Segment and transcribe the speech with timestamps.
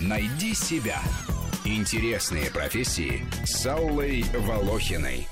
[0.00, 0.98] Найди себя.
[1.64, 5.28] Интересные профессии с Аллой Волохиной.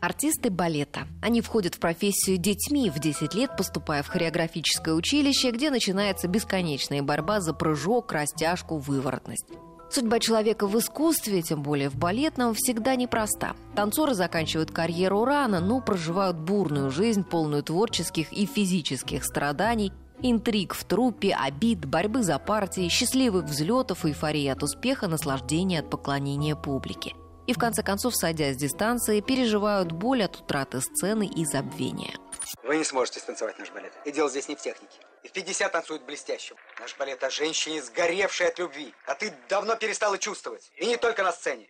[0.00, 1.08] Артисты балета.
[1.22, 7.02] Они входят в профессию детьми в 10 лет, поступая в хореографическое училище, где начинается бесконечная
[7.02, 9.46] борьба за прыжок, растяжку, выворотность.
[9.90, 13.54] Судьба человека в искусстве, тем более в балетном, всегда непроста.
[13.74, 19.92] Танцоры заканчивают карьеру рано, но проживают бурную жизнь, полную творческих и физических страданий,
[20.24, 26.56] интриг в труппе, обид, борьбы за партии, счастливых взлетов, эйфории от успеха, наслаждения от поклонения
[26.56, 27.14] публике–
[27.46, 32.14] и в конце концов, сойдя с дистанции, переживают боль от утраты сцены и забвения.
[32.62, 33.92] Вы не сможете станцевать наш балет.
[34.06, 34.98] И дело здесь не в технике.
[35.22, 36.54] И в 50 танцуют блестяще.
[36.80, 38.94] Наш балет о женщине, сгоревшей от любви.
[39.06, 40.70] А ты давно перестала чувствовать.
[40.76, 41.66] И не только на сцене.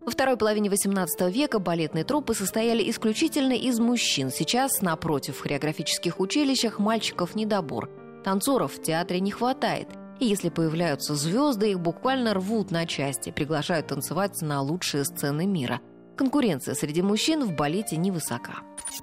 [0.00, 4.30] Во второй половине XVIII века балетные труппы состояли исключительно из мужчин.
[4.30, 7.90] Сейчас, напротив, в хореографических училищах мальчиков недобор.
[8.24, 13.88] Танцоров в театре не хватает– и если появляются звезды, их буквально рвут на части, приглашают
[13.88, 15.80] танцевать на лучшие сцены мира.
[16.16, 18.62] Конкуренция среди мужчин в балете невысока.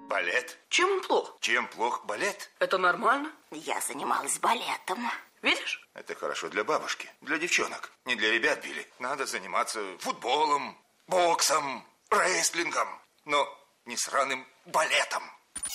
[0.09, 0.58] Балет?
[0.70, 1.38] Чем он плох?
[1.39, 2.50] Чем плох балет?
[2.59, 3.30] Это нормально.
[3.52, 4.98] Я занималась балетом.
[5.44, 5.88] Видишь?
[5.94, 7.91] Это хорошо для бабушки, для девчонок.
[8.05, 8.88] Не для ребят били.
[8.99, 10.77] Надо заниматься футболом,
[11.08, 12.88] боксом, рестлингом.
[13.25, 13.45] Но
[13.86, 15.21] не сраным балетом.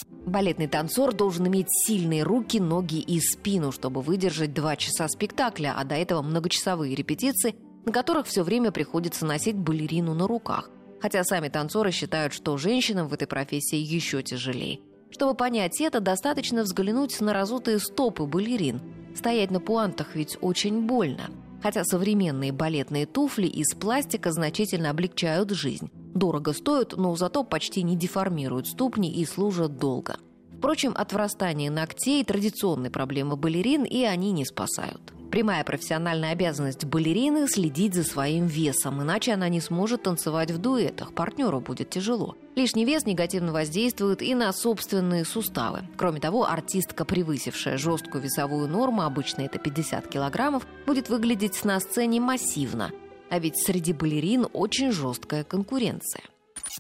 [0.06, 5.84] Балетный танцор должен иметь сильные руки, ноги и спину, чтобы выдержать два часа спектакля, а
[5.84, 10.70] до этого многочасовые репетиции, на которых все время приходится носить балерину на руках.
[11.00, 14.80] Хотя сами танцоры считают, что женщинам в этой профессии еще тяжелее.
[15.10, 18.80] Чтобы понять это, достаточно взглянуть на разутые стопы балерин.
[19.14, 21.30] Стоять на пуантах ведь очень больно.
[21.62, 25.90] Хотя современные балетные туфли из пластика значительно облегчают жизнь.
[26.14, 30.16] Дорого стоят, но зато почти не деформируют ступни и служат долго.
[30.56, 35.12] Впрочем, от врастания ногтей традиционной проблемы балерин и они не спасают.
[35.30, 41.12] Прямая профессиональная обязанность балерины– следить за своим весом, иначе она не сможет танцевать в дуэтах,
[41.12, 42.34] партнеру будет тяжело.
[42.56, 45.82] Лишний вес негативно воздействует и на собственные суставы.
[45.96, 52.20] Кроме того, артистка, превысившая жесткую весовую норму, обычно это 50 килограммов, будет выглядеть на сцене
[52.20, 52.90] массивно.
[53.30, 56.22] А ведь среди балерин очень жесткая конкуренция.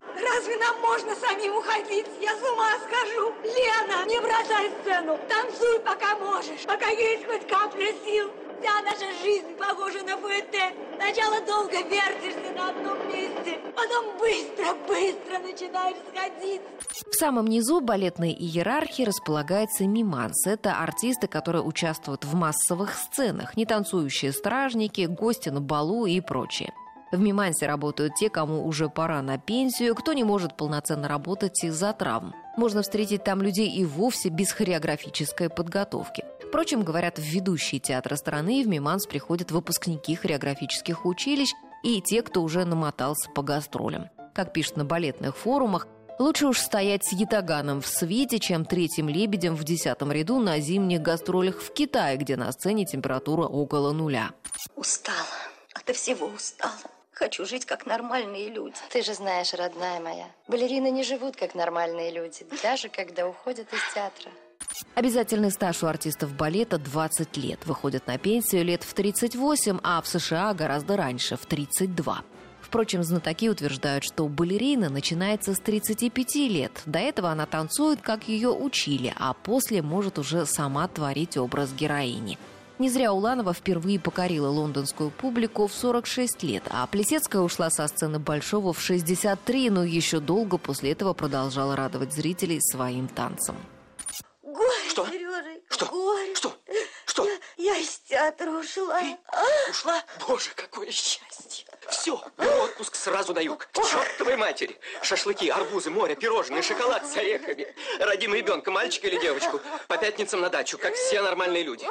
[0.00, 2.06] Разве нам можно самим уходить?
[2.20, 3.32] Я с ума схожу.
[3.44, 5.18] Лена, не бросай сцену.
[5.28, 8.30] Танцуй, пока можешь, пока есть хоть капля сил.
[11.08, 16.60] Сначала долго вертишься на одном месте, потом быстро-быстро начинаешь сходить.
[17.10, 20.46] В самом низу балетной иерархии располагается миманс.
[20.46, 26.74] Это артисты, которые участвуют в массовых сценах, не танцующие стражники, гости на балу и прочее.
[27.10, 31.94] В Мимансе работают те, кому уже пора на пенсию, кто не может полноценно работать из-за
[31.94, 32.34] травм.
[32.58, 36.24] Можно встретить там людей и вовсе без хореографической подготовки.
[36.48, 41.50] Впрочем, говорят, в ведущие театры страны в Миманс приходят выпускники хореографических училищ
[41.82, 44.08] и те, кто уже намотался по гастролям.
[44.34, 45.86] Как пишут на балетных форумах,
[46.18, 51.02] лучше уж стоять с ятаганом в свете, чем третьим лебедем в десятом ряду на зимних
[51.02, 54.30] гастролях в Китае, где на сцене температура около нуля.
[54.74, 55.18] Устала.
[55.74, 56.72] От всего устала.
[57.12, 58.76] Хочу жить, как нормальные люди.
[58.90, 63.94] Ты же знаешь, родная моя, балерины не живут, как нормальные люди, даже когда уходят из
[63.94, 64.30] театра.
[64.94, 67.66] Обязательный стаж у артистов балета 20 лет.
[67.66, 72.22] Выходят на пенсию лет в 38, а в США гораздо раньше, в 32.
[72.60, 76.82] Впрочем, знатоки утверждают, что балерина начинается с 35 лет.
[76.84, 82.38] До этого она танцует, как ее учили, а после может уже сама творить образ героини.
[82.78, 88.18] Не зря Уланова впервые покорила лондонскую публику в 46 лет, а Плесецкая ушла со сцены
[88.18, 93.56] Большого в 63, но еще долго после этого продолжала радовать зрителей своим танцем.
[95.78, 95.86] Что?
[95.86, 96.34] Горе.
[96.34, 96.56] Что?
[97.06, 97.24] Что?
[97.24, 99.00] Я, я из театра ушла.
[99.70, 100.02] Ушла?
[100.26, 101.66] Боже, какое счастье.
[101.88, 103.68] Все, отпуск сразу на юг.
[103.72, 104.76] К чертовой матери.
[105.02, 107.68] Шашлыки, арбузы, море, пирожные, шоколад с орехами.
[108.00, 109.60] Родим ребенка, мальчика или девочку.
[109.86, 111.86] По пятницам на дачу, как все нормальные люди.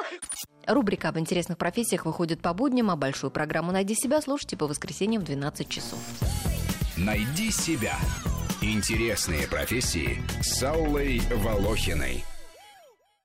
[0.66, 5.22] Рубрика об интересных профессиях выходит по будням, а большую программу «Найди себя» слушайте по воскресеньям
[5.22, 5.98] в 12 часов.
[6.98, 7.96] Найди себя.
[8.60, 12.24] Интересные профессии с Аллой Волохиной.